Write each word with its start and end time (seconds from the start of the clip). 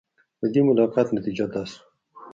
د 0.39 0.43
دې 0.53 0.61
ملاقات 0.69 1.07
نتیجه 1.17 1.45
دا 1.53 1.61
شوه. 1.69 1.81